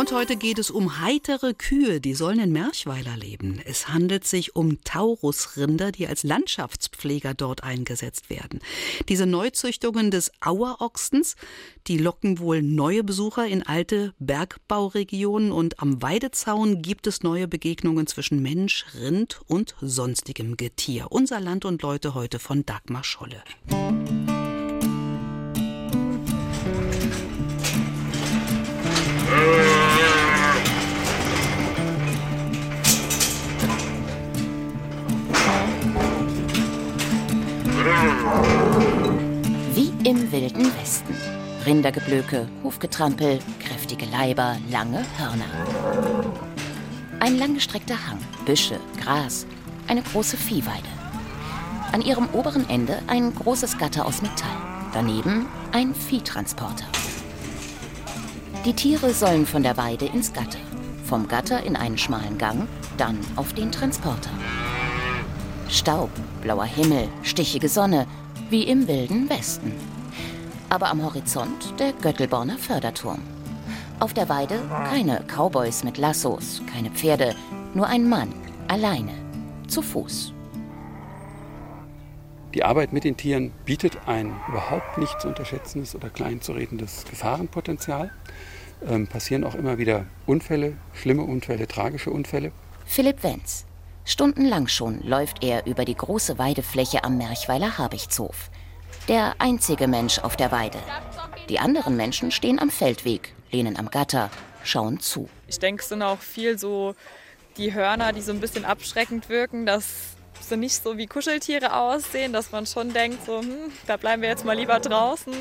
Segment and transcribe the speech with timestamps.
[0.00, 3.60] Und heute geht es um heitere Kühe, die sollen in Merchweiler leben.
[3.66, 8.60] Es handelt sich um Taurusrinder, die als Landschaftspfleger dort eingesetzt werden.
[9.10, 11.36] Diese Neuzüchtungen des Auerochsens,
[11.86, 18.06] die locken wohl neue Besucher in alte Bergbauregionen und am Weidezaun gibt es neue Begegnungen
[18.06, 21.08] zwischen Mensch, Rind und sonstigem Getier.
[21.10, 23.42] Unser Land und Leute heute von Dagmar Scholle.
[39.74, 41.14] Wie im wilden Westen.
[41.64, 45.46] Rindergeblöke, Hufgetrampel, kräftige Leiber, lange Hörner.
[47.20, 49.46] Ein langgestreckter Hang, Büsche, Gras,
[49.88, 50.88] eine große Viehweide.
[51.92, 54.50] An ihrem oberen Ende ein großes Gatter aus Metall.
[54.92, 56.84] Daneben ein Viehtransporter.
[58.66, 60.58] Die Tiere sollen von der Weide ins Gatter,
[61.06, 64.30] vom Gatter in einen schmalen Gang, dann auf den Transporter.
[65.70, 66.10] Staub,
[66.42, 68.06] blauer Himmel, stichige Sonne,
[68.50, 69.72] wie im wilden Westen.
[70.68, 73.20] Aber am Horizont der Göttelborner Förderturm.
[74.00, 77.36] Auf der Weide keine Cowboys mit Lassos, keine Pferde,
[77.72, 78.34] nur ein Mann,
[78.66, 79.12] alleine,
[79.68, 80.32] zu Fuß.
[82.52, 87.04] Die Arbeit mit den Tieren bietet ein überhaupt nicht zu unterschätzendes oder klein zu redendes
[87.08, 88.10] Gefahrenpotenzial.
[88.88, 92.50] Ähm, passieren auch immer wieder Unfälle, schlimme Unfälle, tragische Unfälle.
[92.86, 93.66] Philipp Wenz.
[94.04, 98.50] Stundenlang schon läuft er über die große Weidefläche am Merchweiler Habichtshof.
[99.08, 100.78] Der einzige Mensch auf der Weide.
[101.48, 104.30] Die anderen Menschen stehen am Feldweg, lehnen am Gatter,
[104.64, 105.28] schauen zu.
[105.46, 106.94] Ich denke, es sind auch viel so
[107.56, 112.32] die Hörner, die so ein bisschen abschreckend wirken, dass sie nicht so wie Kuscheltiere aussehen,
[112.32, 115.32] dass man schon denkt, so, hm, da bleiben wir jetzt mal lieber draußen.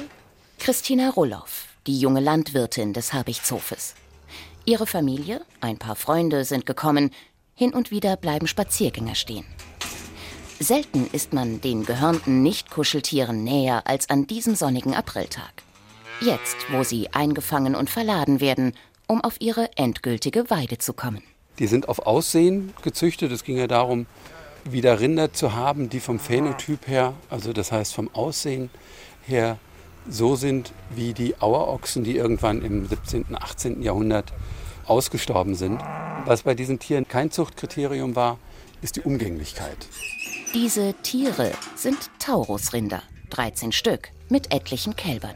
[0.58, 3.96] Christina Rulloff, die junge Landwirtin des Habichtshofes.
[4.66, 7.12] Ihre Familie, ein paar Freunde sind gekommen,
[7.59, 9.44] hin und wieder bleiben Spaziergänger stehen.
[10.62, 15.52] Selten ist man den gehörnten Nicht-Kuscheltieren näher als an diesem sonnigen Apriltag.
[16.22, 18.72] Jetzt, wo sie eingefangen und verladen werden,
[19.08, 21.22] um auf ihre endgültige Weide zu kommen.
[21.59, 23.34] Die sind auf Aussehen gezüchtet.
[23.34, 24.06] Es ging ja darum,
[24.64, 28.69] wieder Rinder zu haben, die vom Phänotyp her, also das heißt vom Aussehen
[29.28, 29.58] her,
[30.09, 33.81] so sind wie die Auerochsen, die irgendwann im 17., 18.
[33.81, 34.31] Jahrhundert
[34.89, 35.81] ausgestorben sind.
[36.25, 38.38] Was bei diesen Tieren kein Zuchtkriterium war,
[38.81, 39.88] ist die Umgänglichkeit.
[40.53, 45.35] Diese Tiere sind Taurusrinder, 13 Stück, mit etlichen Kälbern.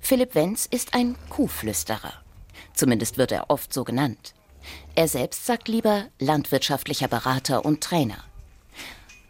[0.00, 2.12] Philipp Wenz ist ein Kuhflüsterer.
[2.74, 4.34] Zumindest wird er oft so genannt.
[4.94, 8.24] Er selbst sagt lieber landwirtschaftlicher Berater und Trainer.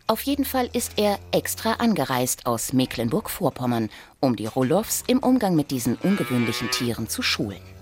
[0.07, 5.73] Auf jeden Fall ist er extra angereist aus Mecklenburg-Vorpommern, um die Roloffs im Umgang mit
[5.73, 7.76] diesen ungewöhnlichen Tieren zu schulen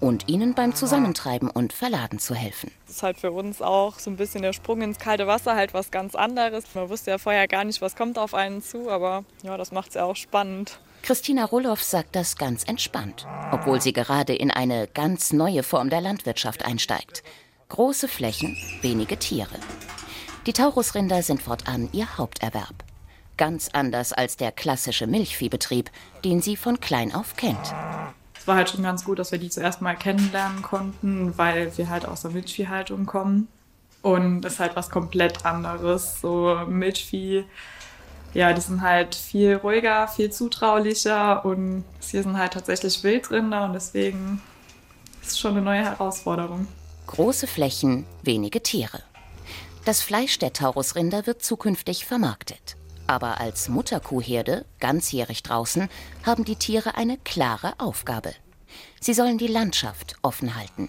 [0.00, 2.70] und ihnen beim Zusammentreiben und Verladen zu helfen.
[2.86, 5.74] Das ist halt für uns auch so ein bisschen der Sprung ins kalte Wasser, halt
[5.74, 6.64] was ganz anderes.
[6.74, 9.90] Man wusste ja vorher gar nicht, was kommt auf einen zu, aber ja, das macht
[9.90, 10.80] es ja auch spannend.
[11.02, 16.00] Christina Roloff sagt das ganz entspannt, obwohl sie gerade in eine ganz neue Form der
[16.00, 17.22] Landwirtschaft einsteigt.
[17.68, 19.54] Große Flächen, wenige Tiere.
[20.46, 22.84] Die Taurusrinder sind fortan ihr Haupterwerb.
[23.36, 25.90] Ganz anders als der klassische Milchviehbetrieb,
[26.24, 27.74] den sie von klein auf kennt.
[28.40, 31.90] Es war halt schon ganz gut, dass wir die zuerst mal kennenlernen konnten, weil wir
[31.90, 33.48] halt aus der Milchviehhaltung kommen.
[34.00, 36.22] Und das ist halt was komplett anderes.
[36.22, 37.44] So Milchvieh,
[38.32, 43.74] ja, die sind halt viel ruhiger, viel zutraulicher und hier sind halt tatsächlich Wildrinder und
[43.74, 44.40] deswegen
[45.20, 46.66] ist es schon eine neue Herausforderung.
[47.08, 49.02] Große Flächen, wenige Tiere.
[49.84, 52.76] Das Fleisch der Taurusrinder wird zukünftig vermarktet.
[53.10, 55.88] Aber als Mutterkuhherde, ganzjährig draußen,
[56.24, 58.32] haben die Tiere eine klare Aufgabe.
[59.00, 60.88] Sie sollen die Landschaft offen halten.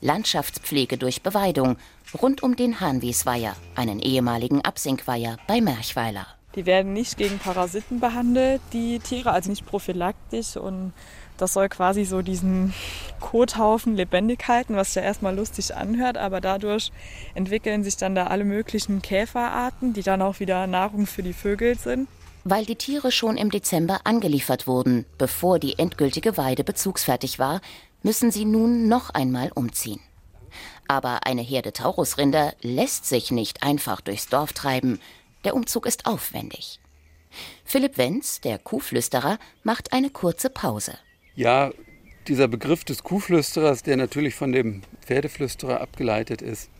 [0.00, 1.76] Landschaftspflege durch Beweidung
[2.20, 6.26] rund um den Hahnwiesweiher, einen ehemaligen Absinkweiher bei Merchweiler.
[6.56, 10.56] Die werden nicht gegen Parasiten behandelt, die Tiere, also nicht prophylaktisch.
[10.56, 10.94] Und
[11.38, 12.74] das soll quasi so diesen
[13.20, 16.18] Kothaufen lebendig halten, was ja erstmal lustig anhört.
[16.18, 16.92] Aber dadurch
[17.34, 21.76] entwickeln sich dann da alle möglichen Käferarten, die dann auch wieder Nahrung für die Vögel
[21.78, 22.08] sind.
[22.44, 27.60] Weil die Tiere schon im Dezember angeliefert wurden, bevor die endgültige Weide bezugsfertig war,
[28.02, 30.00] müssen sie nun noch einmal umziehen.
[30.88, 35.00] Aber eine Herde Taurusrinder lässt sich nicht einfach durchs Dorf treiben.
[35.44, 36.78] Der Umzug ist aufwendig.
[37.64, 40.96] Philipp Wenz, der Kuhflüsterer, macht eine kurze Pause.
[41.36, 41.70] Ja,
[42.28, 46.70] dieser Begriff des Kuhflüsterers, der natürlich von dem Pferdeflüsterer abgeleitet ist,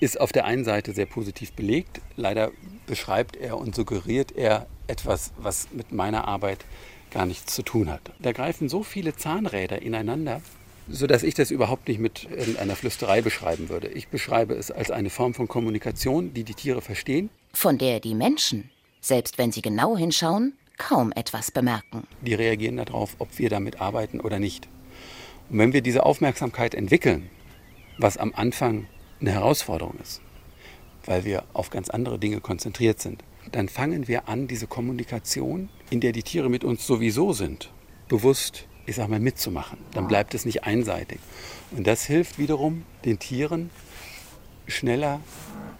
[0.00, 2.00] ist auf der einen Seite sehr positiv belegt.
[2.16, 2.50] Leider
[2.86, 6.64] beschreibt er und suggeriert er etwas, was mit meiner Arbeit
[7.10, 8.00] gar nichts zu tun hat.
[8.18, 10.40] Da greifen so viele Zahnräder ineinander,
[10.88, 13.88] sodass ich das überhaupt nicht mit irgendeiner Flüsterei beschreiben würde.
[13.88, 17.28] Ich beschreibe es als eine Form von Kommunikation, die die Tiere verstehen.
[17.52, 18.70] Von der die Menschen,
[19.02, 22.06] selbst wenn sie genau hinschauen, kaum etwas bemerken.
[22.20, 24.68] Die reagieren darauf, ob wir damit arbeiten oder nicht.
[25.50, 27.30] Und wenn wir diese Aufmerksamkeit entwickeln,
[27.98, 28.86] was am Anfang
[29.20, 30.20] eine Herausforderung ist,
[31.04, 36.00] weil wir auf ganz andere Dinge konzentriert sind, dann fangen wir an, diese Kommunikation, in
[36.00, 37.70] der die Tiere mit uns sowieso sind,
[38.08, 39.78] bewusst, ich sag mal, mitzumachen.
[39.92, 41.18] Dann bleibt es nicht einseitig.
[41.72, 43.70] Und das hilft wiederum den Tieren
[44.66, 45.20] schneller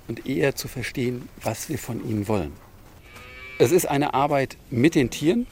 [0.09, 2.53] und eher zu verstehen, was wir von ihnen wollen.
[3.59, 5.47] Es ist eine Arbeit mit den Tieren,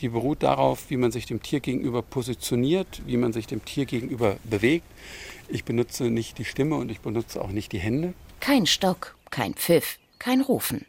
[0.00, 3.86] die beruht darauf, wie man sich dem Tier gegenüber positioniert, wie man sich dem Tier
[3.86, 4.84] gegenüber bewegt.
[5.48, 8.14] Ich benutze nicht die Stimme und ich benutze auch nicht die Hände.
[8.40, 10.84] Kein Stock, kein Pfiff, kein Rufen.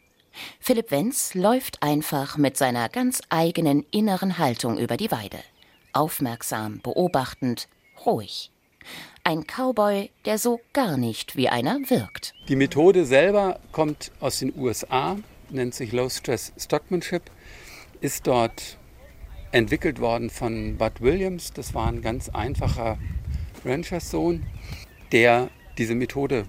[0.60, 5.38] Philipp Wenz läuft einfach mit seiner ganz eigenen inneren Haltung über die Weide.
[5.92, 7.68] Aufmerksam, beobachtend,
[8.06, 8.50] ruhig.
[9.24, 12.32] Ein Cowboy, der so gar nicht wie einer wirkt.
[12.48, 15.16] Die Methode selber kommt aus den USA,
[15.52, 17.22] nennt sich Low Stress Stockmanship,
[18.00, 18.78] ist dort
[19.52, 21.52] entwickelt worden von Bud Williams.
[21.52, 22.98] Das war ein ganz einfacher
[23.64, 24.46] Ranchers-Sohn,
[25.12, 26.46] der diese Methode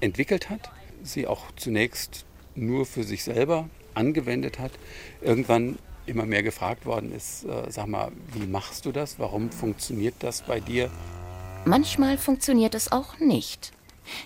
[0.00, 0.70] entwickelt hat,
[1.02, 4.72] sie auch zunächst nur für sich selber angewendet hat,
[5.20, 9.18] irgendwann immer mehr gefragt worden ist, äh, sag mal, wie machst du das?
[9.18, 10.90] Warum funktioniert das bei dir?
[11.64, 13.72] Manchmal funktioniert es auch nicht.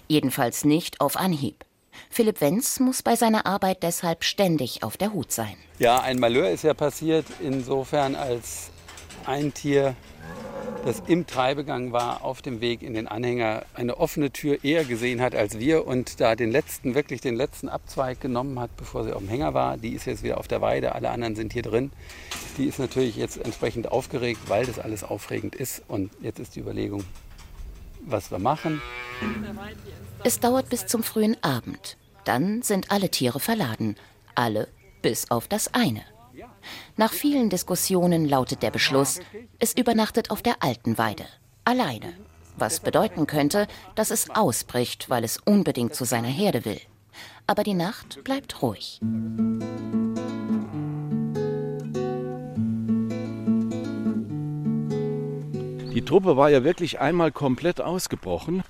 [0.09, 1.65] Jedenfalls nicht auf Anhieb.
[2.11, 5.57] Philipp Wenz muss bei seiner Arbeit deshalb ständig auf der Hut sein.
[5.79, 8.71] Ja, ein Malheur ist ja passiert, insofern als
[9.27, 9.95] ein Tier,
[10.85, 15.21] das im Treibegang war, auf dem Weg in den Anhänger, eine offene Tür eher gesehen
[15.21, 19.13] hat als wir und da den letzten, wirklich den letzten Abzweig genommen hat, bevor sie
[19.13, 19.77] auf dem Hänger war.
[19.77, 21.93] Die ist jetzt wieder auf der Weide, alle anderen sind hier drin.
[22.57, 25.83] Die ist natürlich jetzt entsprechend aufgeregt, weil das alles aufregend ist.
[25.89, 27.05] Und jetzt ist die Überlegung,
[28.01, 28.81] was wir machen.
[30.25, 31.97] Es dauert bis zum frühen Abend.
[32.25, 33.97] Dann sind alle Tiere verladen.
[34.35, 34.69] Alle
[35.03, 36.03] bis auf das eine.
[36.97, 39.21] Nach vielen Diskussionen lautet der Beschluss,
[39.59, 41.25] es übernachtet auf der alten Weide.
[41.65, 42.13] Alleine.
[42.57, 46.81] Was bedeuten könnte, dass es ausbricht, weil es unbedingt zu seiner Herde will.
[47.47, 49.01] Aber die Nacht bleibt ruhig.
[55.95, 58.63] Die Truppe war ja wirklich einmal komplett ausgebrochen.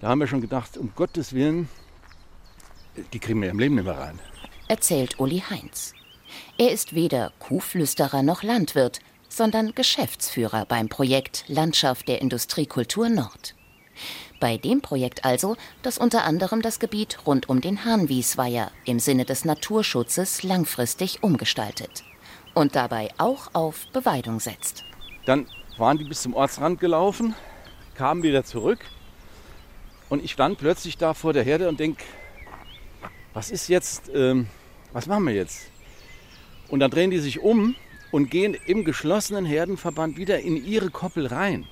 [0.00, 1.68] Da haben wir schon gedacht, um Gottes Willen,
[3.12, 4.18] die kriegen wir im Leben nicht mehr rein.
[4.68, 5.92] Erzählt Uli Heinz.
[6.56, 13.54] Er ist weder Kuhflüsterer noch Landwirt, sondern Geschäftsführer beim Projekt Landschaft der Industriekultur Nord.
[14.40, 19.24] Bei dem Projekt also, das unter anderem das Gebiet rund um den Hahnwiesweiher im Sinne
[19.24, 22.04] des Naturschutzes langfristig umgestaltet
[22.54, 24.84] und dabei auch auf Beweidung setzt.
[25.26, 27.34] Dann waren die bis zum Ortsrand gelaufen,
[27.94, 28.78] kamen wieder zurück
[30.08, 32.02] und ich stand plötzlich da vor der Herde und denke,
[33.34, 34.46] was ist jetzt, ähm,
[34.92, 35.70] was machen wir jetzt?
[36.68, 37.74] Und dann drehen die sich um
[38.10, 41.66] und gehen im geschlossenen Herdenverband wieder in ihre Koppel rein.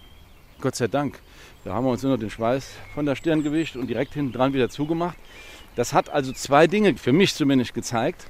[0.61, 1.21] Gott sei Dank.
[1.65, 4.33] Da haben wir uns nur noch den Schweiß von der Stirn gewischt und direkt hinten
[4.33, 5.19] dran wieder zugemacht.
[5.75, 8.29] Das hat also zwei Dinge für mich zumindest gezeigt.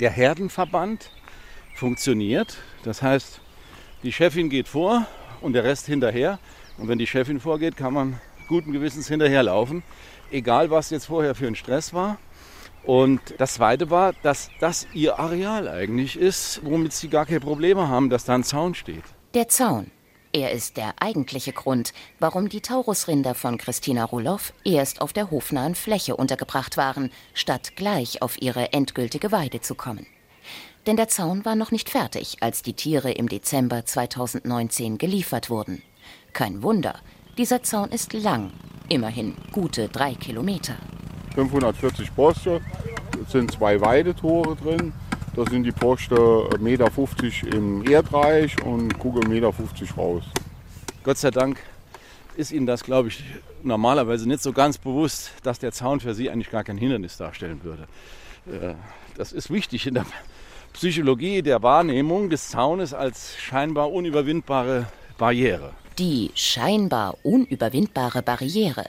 [0.00, 1.10] Der Herdenverband
[1.74, 2.58] funktioniert.
[2.84, 3.40] Das heißt,
[4.02, 5.06] die Chefin geht vor
[5.40, 6.38] und der Rest hinterher.
[6.78, 9.82] Und wenn die Chefin vorgeht, kann man guten Gewissens hinterherlaufen.
[10.30, 12.18] Egal, was jetzt vorher für ein Stress war.
[12.84, 17.88] Und das Zweite war, dass das ihr Areal eigentlich ist, womit sie gar keine Probleme
[17.88, 19.04] haben, dass da ein Zaun steht.
[19.34, 19.90] Der Zaun.
[20.32, 25.74] Er ist der eigentliche Grund, warum die Taurusrinder von Christina Ruloff erst auf der hofnahen
[25.74, 30.06] Fläche untergebracht waren, statt gleich auf ihre endgültige Weide zu kommen.
[30.86, 35.82] Denn der Zaun war noch nicht fertig, als die Tiere im Dezember 2019 geliefert wurden.
[36.32, 37.00] Kein Wunder,
[37.38, 38.50] dieser Zaun ist lang,
[38.88, 40.76] immerhin gute drei Kilometer.
[41.34, 42.60] 540 Poste,
[43.22, 44.92] es sind zwei Weidetore drin.
[45.34, 49.52] Da sind die Poste 1,50 Meter im Erdreich und gucke 1,50 Meter
[49.98, 50.24] raus.
[51.04, 51.58] Gott sei Dank
[52.36, 53.22] ist Ihnen das, glaube ich,
[53.62, 57.60] normalerweise nicht so ganz bewusst, dass der Zaun für Sie eigentlich gar kein Hindernis darstellen
[57.62, 57.86] würde.
[58.46, 58.74] Äh,
[59.16, 60.06] das ist wichtig in der
[60.72, 64.86] Psychologie der Wahrnehmung des Zaunes als scheinbar unüberwindbare
[65.18, 65.72] Barriere.
[65.98, 68.84] Die scheinbar unüberwindbare Barriere.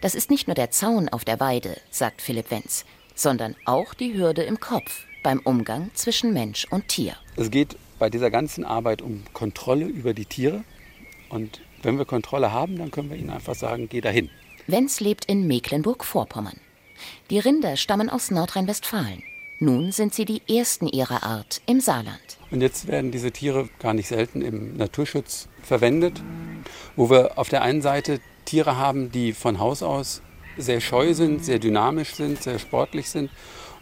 [0.00, 4.14] Das ist nicht nur der Zaun auf der Weide, sagt Philipp Wenz, sondern auch die
[4.14, 7.14] Hürde im Kopf beim Umgang zwischen Mensch und Tier.
[7.36, 10.64] Es geht bei dieser ganzen Arbeit um Kontrolle über die Tiere.
[11.28, 14.28] Und wenn wir Kontrolle haben, dann können wir ihnen einfach sagen, geh dahin.
[14.66, 16.58] Wenz lebt in Mecklenburg-Vorpommern.
[17.30, 19.22] Die Rinder stammen aus Nordrhein-Westfalen.
[19.60, 22.38] Nun sind sie die ersten ihrer Art im Saarland.
[22.50, 26.22] Und jetzt werden diese Tiere gar nicht selten im Naturschutz verwendet,
[26.96, 30.22] wo wir auf der einen Seite Tiere haben, die von Haus aus
[30.56, 33.30] sehr scheu sind, sehr dynamisch sind, sehr sportlich sind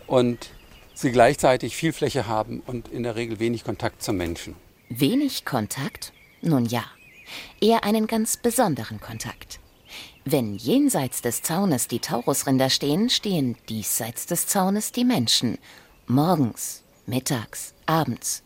[0.06, 0.50] und
[0.94, 4.54] sie gleichzeitig viel Fläche haben und in der Regel wenig Kontakt zum Menschen.
[4.88, 6.12] Wenig Kontakt?
[6.40, 6.84] Nun ja,
[7.60, 9.60] eher einen ganz besonderen Kontakt.
[10.24, 15.58] Wenn jenseits des Zaunes die Taurusrinder stehen, stehen diesseits des Zaunes die Menschen.
[16.06, 18.42] Morgens, mittags, abends.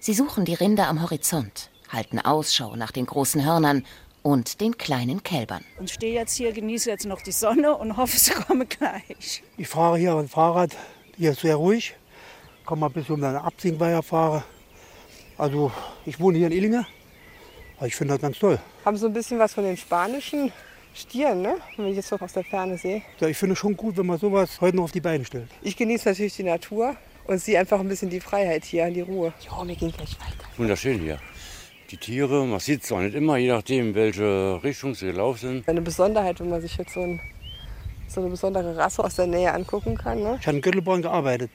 [0.00, 3.84] Sie suchen die Rinder am Horizont, halten Ausschau nach den großen Hörnern
[4.22, 5.64] und den kleinen Kälbern.
[5.84, 9.42] Ich stehe jetzt hier, genieße jetzt noch die Sonne und hoffe, sie komme gleich.
[9.56, 10.76] Ich fahre hier ein Fahrrad,
[11.16, 11.94] hier ist sehr ruhig.
[12.66, 14.44] Kann mal bis um den Absinkweiher fahren.
[15.36, 15.72] Also
[16.06, 16.86] ich wohne hier in Illinge.
[17.84, 18.60] Ich finde das ganz toll.
[18.84, 20.52] Haben so ein bisschen was von den spanischen
[20.94, 21.56] Stieren, ne?
[21.76, 23.02] wenn ich jetzt so aus der Ferne sehe.
[23.18, 25.48] Ja, ich finde es schon gut, wenn man sowas heute noch auf die Beine stellt.
[25.62, 29.32] Ich genieße natürlich die Natur und sehe einfach ein bisschen die Freiheit hier, die Ruhe.
[29.44, 30.48] Ja, wir gehen gleich weiter.
[30.56, 31.18] Wunderschön hier.
[31.92, 35.68] Die Tiere, man sieht es zwar nicht immer, je nachdem, welche Richtung sie gelaufen sind.
[35.68, 37.20] Eine Besonderheit, wenn man sich jetzt so, ein,
[38.08, 40.22] so eine besondere Rasse aus der Nähe angucken kann.
[40.22, 40.38] Ne?
[40.40, 41.50] Ich habe in Göttelborn gearbeitet.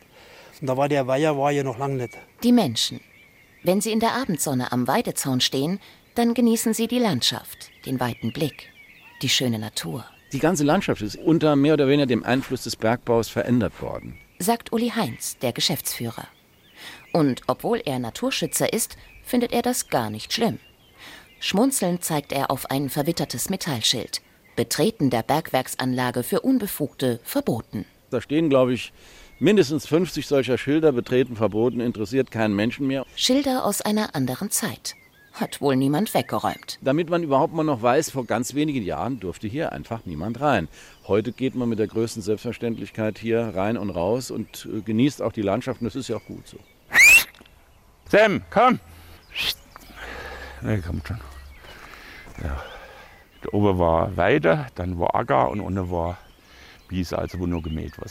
[0.61, 2.15] Und da war der Weiher war ja noch lange nicht.
[2.43, 2.99] Die Menschen.
[3.63, 5.79] Wenn sie in der Abendsonne am Weidezaun stehen,
[6.13, 8.69] dann genießen sie die Landschaft, den weiten Blick,
[9.23, 10.05] die schöne Natur.
[10.33, 14.19] Die ganze Landschaft ist unter mehr oder weniger dem Einfluss des Bergbaus verändert worden.
[14.37, 16.27] Sagt Uli Heinz, der Geschäftsführer.
[17.11, 20.59] Und obwohl er Naturschützer ist, findet er das gar nicht schlimm.
[21.39, 24.21] Schmunzelnd zeigt er auf ein verwittertes Metallschild.
[24.55, 27.85] Betreten der Bergwerksanlage für Unbefugte verboten.
[28.09, 28.91] Da stehen, glaube ich,
[29.37, 33.05] mindestens 50 solcher Schilder, betreten verboten, interessiert keinen Menschen mehr.
[33.15, 34.95] Schilder aus einer anderen Zeit.
[35.33, 36.79] Hat wohl niemand weggeräumt.
[36.81, 40.67] Damit man überhaupt mal noch weiß, vor ganz wenigen Jahren durfte hier einfach niemand rein.
[41.07, 45.33] Heute geht man mit der größten Selbstverständlichkeit hier rein und raus und äh, genießt auch
[45.33, 46.57] die Landschaft und das ist ja auch gut so.
[48.09, 48.79] Sam, komm!
[50.61, 51.19] Ne, kommt schon.
[52.43, 52.61] Ja.
[53.41, 56.17] Da oben war Weide, dann war Acker und unten war
[56.89, 58.07] Wiese, also wo nur gemäht war.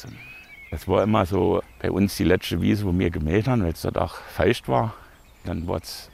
[0.70, 3.82] Das war immer so bei uns die letzte Wiese, wo wir gemäht haben, weil es
[3.82, 4.94] dort auch feucht war.
[5.44, 6.10] Dann war es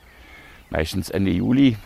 [0.70, 1.76] meistens Ende Juli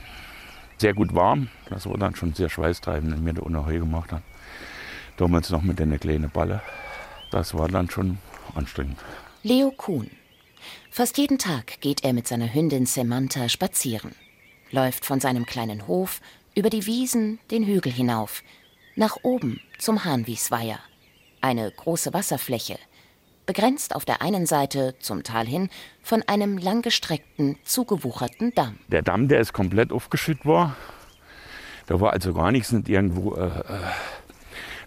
[0.78, 1.49] sehr gut warm.
[1.71, 4.25] Das war dann schon sehr schweißtreibend, wenn wir da unten Heu gemacht haben.
[5.16, 6.61] Damals noch mit einer kleinen Balle.
[7.30, 8.18] Das war dann schon
[8.54, 8.99] anstrengend.
[9.42, 10.11] Leo Kuhn.
[10.97, 14.12] Fast jeden Tag geht er mit seiner Hündin Samantha spazieren.
[14.71, 16.23] Läuft von seinem kleinen Hof
[16.55, 18.43] über die Wiesen den Hügel hinauf,
[18.95, 20.79] nach oben zum Hahnwiesweiher.
[21.43, 22.79] Eine große Wasserfläche,
[23.45, 25.69] begrenzt auf der einen Seite zum Tal hin
[26.03, 28.79] von einem langgestreckten, zugewucherten Damm.
[28.88, 30.75] Der Damm, der ist komplett aufgeschüttet worden.
[31.88, 33.81] Da war also gar nichts, nicht irgendwo, äh, äh,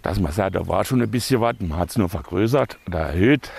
[0.02, 3.00] dass man sagt, da war schon ein bisschen was, man hat es nur vergrößert oder
[3.02, 3.52] erhöht,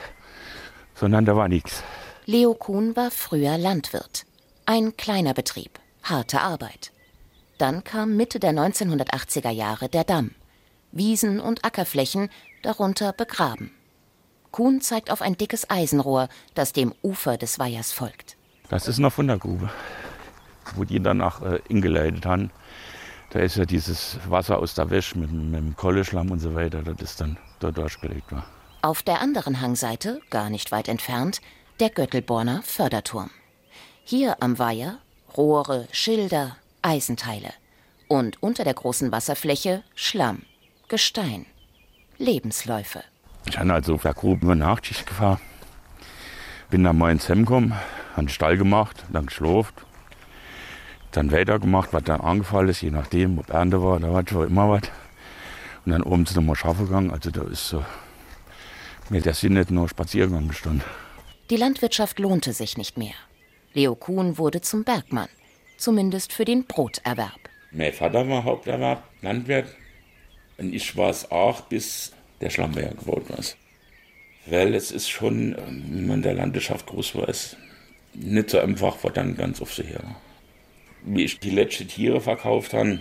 [0.96, 1.84] sondern da war nichts.
[2.26, 4.26] Leo Kuhn war früher Landwirt.
[4.66, 6.92] Ein kleiner Betrieb, harte Arbeit.
[7.58, 10.32] Dann kam Mitte der 1980er Jahre der Damm.
[10.92, 12.28] Wiesen und Ackerflächen
[12.62, 13.70] darunter begraben.
[14.50, 18.36] Kuhn zeigt auf ein dickes Eisenrohr, das dem Ufer des Weihers folgt.
[18.68, 19.70] Das ist noch von der Grube,
[20.74, 22.50] wo die danach äh, ingeleitet haben.
[23.30, 26.82] Da ist ja dieses Wasser aus der Wäsche mit, mit dem Kolleschlamm und so weiter,
[26.82, 28.44] das ist dann dort durchgelegt war.
[28.82, 31.40] Auf der anderen Hangseite, gar nicht weit entfernt,
[31.80, 33.30] der Göttelborner Förderturm.
[34.04, 34.98] Hier am Weiher
[35.34, 37.54] Rohre, Schilder, Eisenteile.
[38.06, 40.42] Und unter der großen Wasserfläche Schlamm,
[40.88, 41.46] Gestein,
[42.18, 43.02] Lebensläufe.
[43.46, 45.40] Ich habe also auf der Grube über Nachtschicht gefahren.
[46.68, 47.72] Bin dann mal ins Hemm gekommen,
[48.14, 49.72] den Stall gemacht, dann geschlafen.
[51.12, 54.68] Dann weitergemacht, was dann angefallen ist, je nachdem, ob Ernte war, da war schon immer
[54.68, 54.82] was.
[55.86, 57.10] Und dann oben sind wir mal schaffen gegangen.
[57.10, 57.82] Also da ist so,
[59.08, 60.84] mir der Sinn nicht nur Spaziergang bestanden.
[61.50, 63.14] Die Landwirtschaft lohnte sich nicht mehr.
[63.74, 65.28] Leo Kuhn wurde zum Bergmann,
[65.78, 67.40] zumindest für den Broterwerb.
[67.72, 69.66] Mein Vater war Haupterwerb, Landwirt.
[70.58, 73.40] Und ich war es auch, bis der Schlammberger gebaut war.
[74.46, 77.56] Weil es ist schon, wenn man in der Landwirtschaft groß war, ist
[78.14, 80.04] nicht so einfach, war dann ganz oft so her.
[81.02, 83.00] Wie ich die letzten Tiere verkauft habe,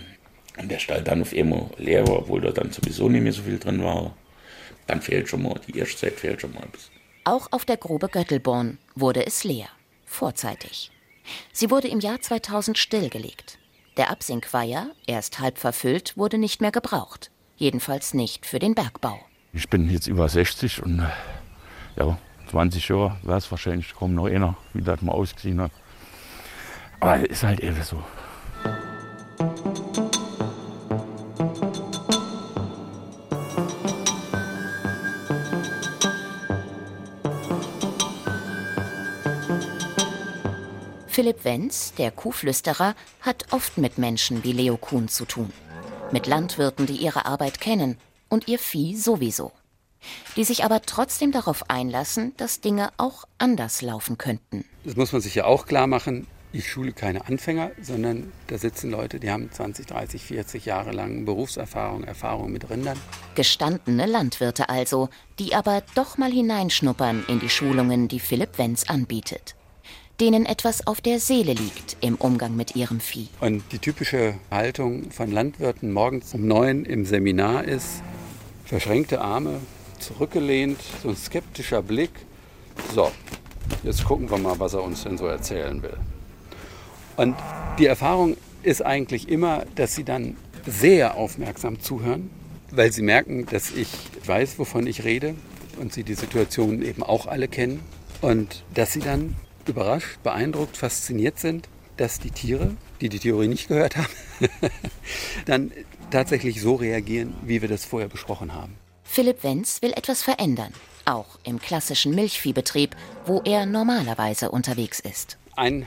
[0.58, 3.42] und der Stall dann auf einmal leer war, obwohl da dann sowieso nicht mehr so
[3.42, 4.16] viel drin war,
[4.88, 6.99] dann fehlt schon mal, die erste Zeit fehlt schon mal ein bisschen.
[7.24, 9.68] Auch auf der Grube Göttelborn wurde es leer,
[10.06, 10.90] vorzeitig.
[11.52, 13.58] Sie wurde im Jahr 2000 stillgelegt.
[13.98, 17.30] Der Absinkweiher, erst halb verfüllt, wurde nicht mehr gebraucht.
[17.56, 19.20] Jedenfalls nicht für den Bergbau.
[19.52, 21.06] Ich bin jetzt über 60 und
[21.96, 22.18] ja,
[22.50, 25.72] 20 Jahre wäre es wahrscheinlich kaum noch einer, wie das mal ausgesehen hat.
[27.00, 28.02] Aber ist halt eben so.
[41.20, 45.52] Philipp Wenz, der Kuhflüsterer, hat oft mit Menschen wie Leo Kuhn zu tun.
[46.12, 47.98] Mit Landwirten, die ihre Arbeit kennen
[48.30, 49.52] und ihr Vieh sowieso.
[50.36, 54.64] Die sich aber trotzdem darauf einlassen, dass Dinge auch anders laufen könnten.
[54.84, 56.26] Das muss man sich ja auch klar machen.
[56.54, 61.26] Ich schule keine Anfänger, sondern da sitzen Leute, die haben 20, 30, 40 Jahre lang
[61.26, 62.98] Berufserfahrung, Erfahrung mit Rindern.
[63.34, 69.54] Gestandene Landwirte also, die aber doch mal hineinschnuppern in die Schulungen, die Philipp Wenz anbietet.
[70.20, 73.28] Denen etwas auf der Seele liegt im Umgang mit ihrem Vieh.
[73.40, 78.02] Und die typische Haltung von Landwirten morgens um neun im Seminar ist,
[78.66, 79.60] verschränkte Arme,
[79.98, 82.10] zurückgelehnt, so ein skeptischer Blick.
[82.94, 83.10] So,
[83.82, 85.96] jetzt gucken wir mal, was er uns denn so erzählen will.
[87.16, 87.36] Und
[87.78, 90.36] die Erfahrung ist eigentlich immer, dass sie dann
[90.66, 92.28] sehr aufmerksam zuhören,
[92.70, 93.88] weil sie merken, dass ich
[94.26, 95.34] weiß, wovon ich rede
[95.80, 97.80] und sie die Situation eben auch alle kennen.
[98.20, 99.34] Und dass sie dann
[99.70, 104.12] überrascht, beeindruckt, fasziniert sind, dass die Tiere, die die Theorie nicht gehört haben,
[105.46, 105.72] dann
[106.10, 108.76] tatsächlich so reagieren, wie wir das vorher besprochen haben.
[109.04, 110.72] Philipp Wenz will etwas verändern,
[111.04, 112.94] auch im klassischen Milchviehbetrieb,
[113.26, 115.36] wo er normalerweise unterwegs ist.
[115.56, 115.86] Ein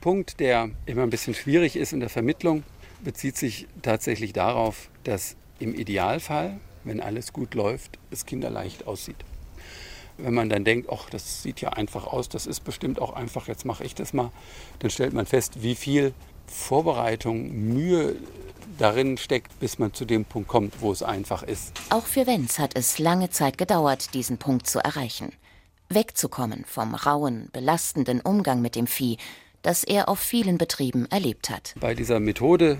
[0.00, 2.64] Punkt, der immer ein bisschen schwierig ist in der Vermittlung,
[3.04, 9.16] bezieht sich tatsächlich darauf, dass im Idealfall, wenn alles gut läuft, es kinderleicht aussieht.
[10.18, 13.48] Wenn man dann denkt, ach, das sieht ja einfach aus, das ist bestimmt auch einfach,
[13.48, 14.30] jetzt mache ich das mal,
[14.80, 16.12] dann stellt man fest, wie viel
[16.46, 18.16] Vorbereitung, Mühe
[18.78, 21.72] darin steckt, bis man zu dem Punkt kommt, wo es einfach ist.
[21.90, 25.32] Auch für Wenz hat es lange Zeit gedauert, diesen Punkt zu erreichen.
[25.88, 29.18] Wegzukommen vom rauen, belastenden Umgang mit dem Vieh
[29.62, 31.74] das er auf vielen Betrieben erlebt hat.
[31.80, 32.78] Bei dieser Methode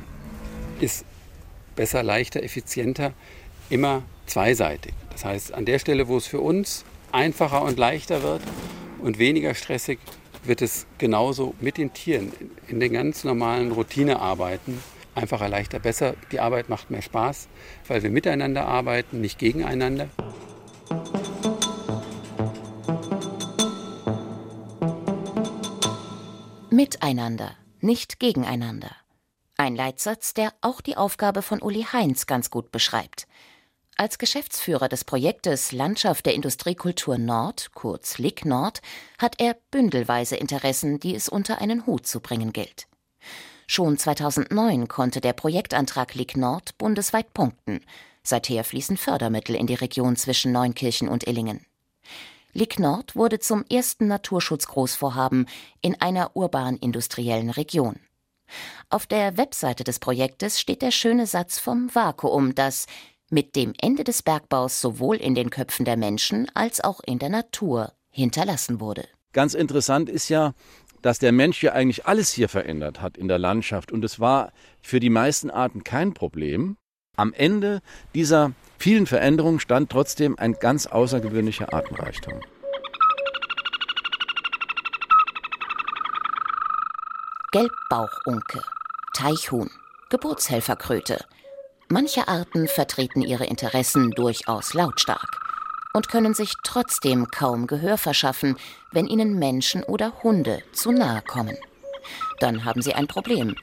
[0.81, 1.05] ist
[1.75, 3.13] besser, leichter, effizienter
[3.71, 4.93] immer zweiseitig.
[5.11, 8.43] Das heißt, an der Stelle, wo es für uns einfacher und leichter wird
[9.01, 9.99] und weniger stressig,
[10.45, 12.33] wird es genauso mit den Tieren
[12.69, 14.83] in den ganz normalen Routinearbeiten
[15.15, 16.15] einfacher, leichter, besser.
[16.33, 17.49] Die Arbeit macht mehr Spaß,
[17.87, 20.09] weil wir miteinander arbeiten, nicht gegeneinander.
[26.71, 28.97] Miteinander, nicht gegeneinander.
[29.59, 33.29] Ein Leitsatz, der auch die Aufgabe von Uli Heinz ganz gut beschreibt.
[33.97, 38.81] Als Geschäftsführer des Projektes Landschaft der Industriekultur Nord, kurz LIG Nord,
[39.19, 42.87] hat er bündelweise Interessen, die es unter einen Hut zu bringen gilt.
[43.67, 47.81] Schon 2009 konnte der Projektantrag LIG Nord bundesweit punkten.
[48.23, 51.65] Seither fließen Fördermittel in die Region zwischen Neunkirchen und Illingen.
[52.55, 55.49] Lig Nord wurde zum ersten Naturschutzgroßvorhaben
[55.81, 57.99] in einer urban-industriellen Region.
[58.91, 62.87] Auf der Webseite des Projektes steht der schöne Satz vom Vakuum, das
[63.33, 67.31] mit dem Ende des Bergbaus sowohl in den Köpfen der Menschen als auch in der
[67.31, 69.09] Natur hinterlassen wurde.
[69.33, 70.53] Ganz interessant ist ja,
[71.01, 74.53] dass der Mensch ja eigentlich alles hier verändert hat in der Landschaft und es war
[74.83, 76.77] für die meisten Arten kein Problem.
[77.17, 77.81] Am Ende
[78.15, 82.41] dieser vielen Veränderungen stand trotzdem ein ganz außergewöhnlicher Artenreichtum.
[87.51, 88.63] Gelbbauchunke,
[89.15, 89.71] Teichhuhn,
[90.11, 91.25] Geburtshelferkröte.
[91.93, 95.29] Manche Arten vertreten ihre Interessen durchaus lautstark
[95.93, 98.57] und können sich trotzdem kaum Gehör verschaffen,
[98.93, 101.55] wenn ihnen Menschen oder Hunde zu nahe kommen.
[102.41, 103.57] Dann haben sie ein Problem.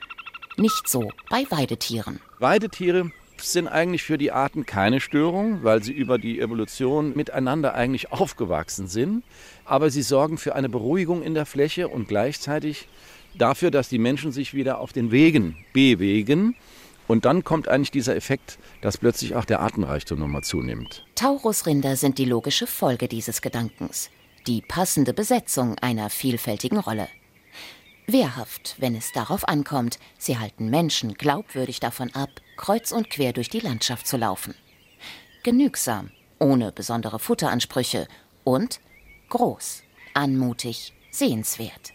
[0.58, 2.20] Nicht so bei Weidetieren.
[2.38, 3.10] Weidetiere
[3.42, 8.88] sind eigentlich für die Arten keine Störung, weil sie über die Evolution miteinander eigentlich aufgewachsen
[8.88, 9.24] sind.
[9.66, 12.88] Aber sie sorgen für eine Beruhigung in der Fläche und gleichzeitig
[13.34, 16.56] dafür, dass die Menschen sich wieder auf den Wegen bewegen.
[17.10, 21.08] Und dann kommt eigentlich dieser Effekt, dass plötzlich auch der Artenreichtum nochmal zunimmt.
[21.16, 24.12] Taurusrinder sind die logische Folge dieses Gedankens.
[24.46, 27.08] Die passende Besetzung einer vielfältigen Rolle.
[28.06, 33.50] Wehrhaft, wenn es darauf ankommt, sie halten Menschen glaubwürdig davon ab, kreuz und quer durch
[33.50, 34.54] die Landschaft zu laufen.
[35.42, 38.08] Genügsam, ohne besondere Futteransprüche
[38.44, 38.82] und
[39.30, 39.82] groß,
[40.14, 41.92] anmutig, sehenswert.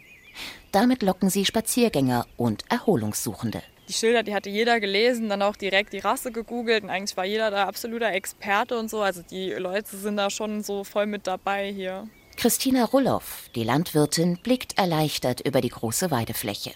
[0.73, 3.63] Damit locken sie Spaziergänger und Erholungssuchende.
[3.89, 7.27] Die Schilder, die hatte jeder gelesen, dann auch direkt die Rasse gegoogelt und eigentlich war
[7.27, 9.03] jeder da absoluter Experte und so.
[9.03, 12.09] Also die Leute sind da schon so voll mit dabei hier.
[12.37, 16.73] Christina Rulloff, die Landwirtin, blickt erleichtert über die große Weidefläche.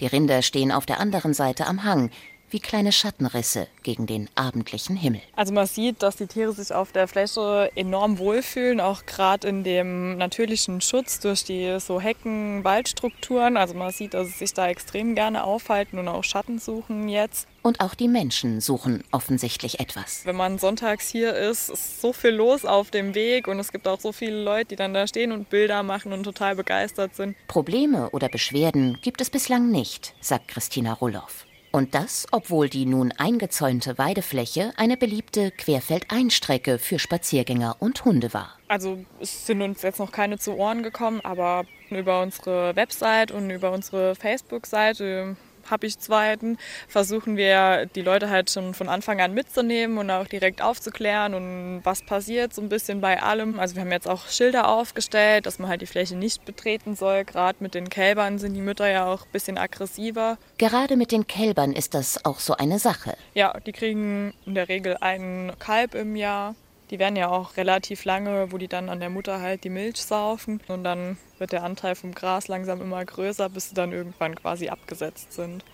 [0.00, 2.10] Die Rinder stehen auf der anderen Seite am Hang,
[2.50, 5.20] wie kleine Schattenrisse gegen den abendlichen Himmel.
[5.36, 9.64] Also man sieht, dass die Tiere sich auf der Fläche enorm wohlfühlen, auch gerade in
[9.64, 13.56] dem natürlichen Schutz durch die so Hecken, Waldstrukturen.
[13.56, 17.46] Also man sieht, dass sie sich da extrem gerne aufhalten und auch Schatten suchen jetzt.
[17.62, 20.24] Und auch die Menschen suchen offensichtlich etwas.
[20.24, 23.86] Wenn man sonntags hier ist, ist so viel los auf dem Weg und es gibt
[23.86, 27.36] auch so viele Leute, die dann da stehen und Bilder machen und total begeistert sind.
[27.48, 31.44] Probleme oder Beschwerden gibt es bislang nicht, sagt Christina Rulloff.
[31.72, 38.58] Und das, obwohl die nun eingezäunte Weidefläche eine beliebte Querfeldeinstrecke für Spaziergänger und Hunde war.
[38.66, 43.50] Also es sind uns jetzt noch keine zu Ohren gekommen, aber über unsere Website und
[43.50, 45.36] über unsere Facebook-Seite
[45.70, 50.26] habe ich zweiten, versuchen wir die Leute halt schon von Anfang an mitzunehmen und auch
[50.26, 53.58] direkt aufzuklären und was passiert so ein bisschen bei allem.
[53.58, 57.24] Also wir haben jetzt auch Schilder aufgestellt, dass man halt die Fläche nicht betreten soll.
[57.24, 60.38] Gerade mit den Kälbern sind die Mütter ja auch ein bisschen aggressiver.
[60.58, 63.16] Gerade mit den Kälbern ist das auch so eine Sache.
[63.34, 66.54] Ja, die kriegen in der Regel einen Kalb im Jahr.
[66.90, 70.02] Die werden ja auch relativ lange, wo die dann an der Mutter halt die Milch
[70.02, 70.60] saufen.
[70.68, 74.68] Und dann wird der Anteil vom Gras langsam immer größer, bis sie dann irgendwann quasi
[74.68, 75.64] abgesetzt sind.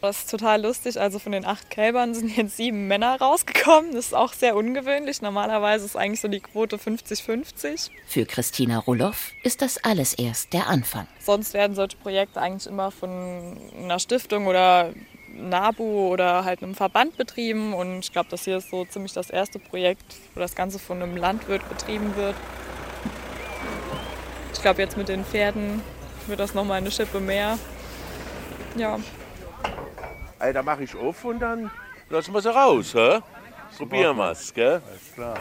[0.00, 1.00] Das ist total lustig.
[1.00, 3.92] Also von den acht Kälbern sind jetzt sieben Männer rausgekommen.
[3.92, 5.22] Das ist auch sehr ungewöhnlich.
[5.22, 7.90] Normalerweise ist eigentlich so die Quote 50-50.
[8.06, 11.06] Für Christina Roloff ist das alles erst der Anfang.
[11.18, 14.92] Sonst werden solche Projekte eigentlich immer von einer Stiftung oder
[15.36, 17.74] NABU oder halt einem Verband betrieben.
[17.74, 21.02] Und ich glaube, das hier ist so ziemlich das erste Projekt, wo das Ganze von
[21.02, 22.34] einem Landwirt betrieben wird.
[24.52, 25.82] Ich glaube, jetzt mit den Pferden
[26.26, 27.58] wird das nochmal eine Schippe mehr.
[28.76, 28.98] Ja.
[30.38, 31.70] Ey, da mache ich auf und dann
[32.10, 32.94] lassen wir sie raus.
[32.94, 33.20] Hä?
[33.76, 34.82] Probieren wir es, gell?
[34.86, 35.36] Alles klar.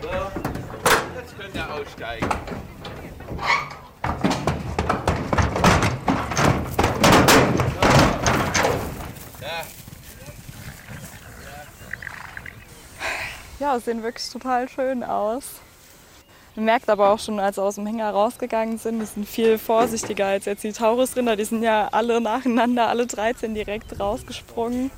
[0.00, 0.08] So,
[1.18, 2.28] jetzt könnt ihr aussteigen.
[13.60, 15.44] Ja, sehen wirklich total schön aus.
[16.54, 19.58] Man merkt aber auch schon, als sie aus dem Hänger rausgegangen sind, die sind viel
[19.58, 21.36] vorsichtiger als jetzt die Taurusrinder.
[21.36, 24.90] Die sind ja alle nacheinander, alle 13 direkt rausgesprungen.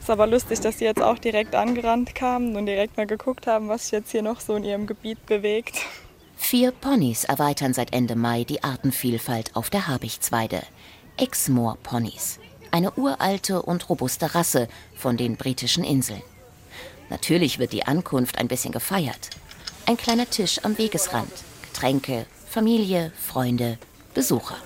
[0.00, 3.68] Ist aber lustig, dass sie jetzt auch direkt angerannt kamen und direkt mal geguckt haben,
[3.68, 5.76] was sich jetzt hier noch so in ihrem Gebiet bewegt.
[6.36, 10.62] Vier Ponys erweitern seit Ende Mai die Artenvielfalt auf der Habichtsweide.
[11.18, 12.40] Exmoor-Ponys.
[12.70, 16.22] Eine uralte und robuste Rasse von den britischen Inseln.
[17.12, 19.28] Natürlich wird die Ankunft ein bisschen gefeiert.
[19.84, 21.30] Ein kleiner Tisch am Wegesrand.
[21.60, 23.76] Getränke, Familie, Freunde,
[24.14, 24.56] Besucher.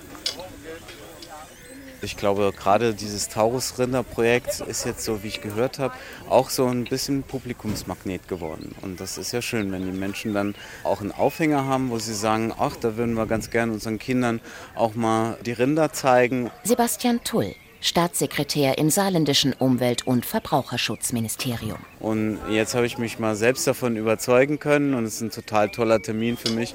[2.01, 5.93] Ich glaube, gerade dieses Taurus-Rinder-Projekt ist jetzt so, wie ich gehört habe,
[6.29, 8.73] auch so ein bisschen Publikumsmagnet geworden.
[8.81, 10.55] Und das ist ja schön, wenn die Menschen dann
[10.85, 14.39] auch einen Aufhänger haben, wo sie sagen, ach, da würden wir ganz gerne unseren Kindern
[14.73, 16.49] auch mal die Rinder zeigen.
[16.63, 21.77] Sebastian Tull, Staatssekretär im saarländischen Umwelt- und Verbraucherschutzministerium.
[21.99, 25.69] Und jetzt habe ich mich mal selbst davon überzeugen können und es ist ein total
[25.69, 26.73] toller Termin für mich.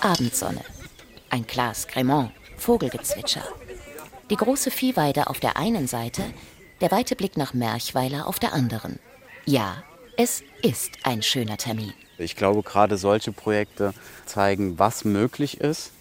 [0.00, 0.62] Abendsonne.
[1.30, 3.42] Ein Glas Cremant, Vogelgezwitscher.
[4.30, 6.22] Die große Viehweide auf der einen Seite,
[6.80, 8.98] der weite Blick nach Merchweiler auf der anderen.
[9.44, 9.82] Ja,
[10.16, 11.92] es ist ein schöner Termin.
[12.18, 13.94] Ich glaube, gerade solche Projekte
[14.26, 15.92] zeigen, was möglich ist.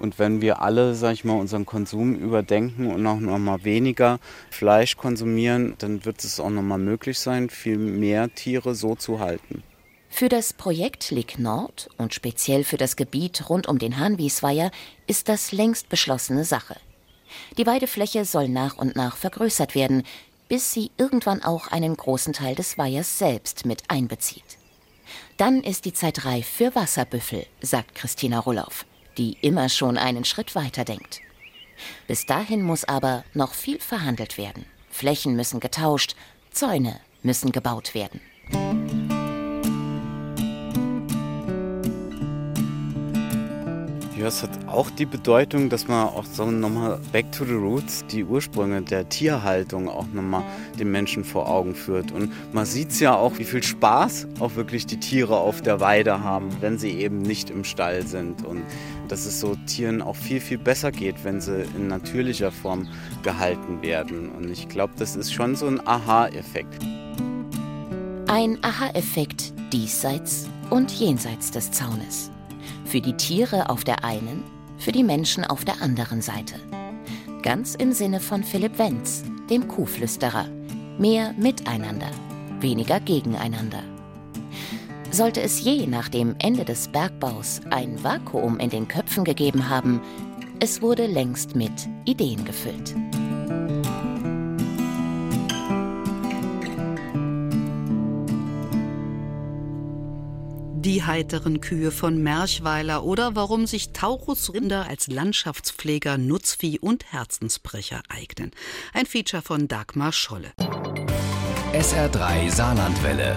[0.00, 4.18] Und wenn wir alle, sag ich mal, unseren Konsum überdenken und auch noch mal weniger
[4.50, 9.20] Fleisch konsumieren, dann wird es auch noch mal möglich sein, viel mehr Tiere so zu
[9.20, 9.62] halten.
[10.08, 14.70] Für das Projekt Lig Nord und speziell für das Gebiet rund um den Hahnwiesweiher
[15.06, 16.76] ist das längst beschlossene Sache.
[17.58, 20.02] Die Weidefläche soll nach und nach vergrößert werden,
[20.48, 24.58] bis sie irgendwann auch einen großen Teil des Weihers selbst mit einbezieht.
[25.36, 28.86] Dann ist die Zeit reif für Wasserbüffel, sagt Christina Rulloff,
[29.18, 31.20] die immer schon einen Schritt weiter denkt.
[32.06, 34.64] Bis dahin muss aber noch viel verhandelt werden.
[34.88, 36.16] Flächen müssen getauscht,
[36.50, 38.20] Zäune müssen gebaut werden.
[44.18, 48.04] Ja, es hat auch die Bedeutung, dass man auch so nochmal back to the roots,
[48.10, 50.42] die Ursprünge der Tierhaltung auch nochmal
[50.76, 52.10] den Menschen vor Augen führt.
[52.10, 55.78] Und man sieht es ja auch, wie viel Spaß auch wirklich die Tiere auf der
[55.78, 58.44] Weide haben, wenn sie eben nicht im Stall sind.
[58.44, 58.64] Und
[59.08, 62.88] dass es so Tieren auch viel, viel besser geht, wenn sie in natürlicher Form
[63.22, 64.30] gehalten werden.
[64.30, 66.82] Und ich glaube, das ist schon so ein Aha-Effekt.
[68.28, 72.30] Ein Aha-Effekt diesseits und jenseits des Zaunes.
[72.84, 74.44] Für die Tiere auf der einen,
[74.78, 76.54] für die Menschen auf der anderen Seite.
[77.42, 80.46] Ganz im Sinne von Philipp Wenz, dem Kuhflüsterer.
[80.98, 82.10] Mehr miteinander,
[82.60, 83.82] weniger gegeneinander.
[85.10, 90.00] Sollte es je nach dem Ende des Bergbaus ein Vakuum in den Köpfen gegeben haben,
[90.60, 92.94] es wurde längst mit Ideen gefüllt.
[100.80, 108.52] Die heiteren Kühe von Merchweiler oder warum sich Taurusrinder als Landschaftspfleger, Nutzvieh und Herzensbrecher eignen.
[108.94, 110.52] Ein Feature von Dagmar Scholle.
[111.72, 113.36] SR3 Saarlandwelle.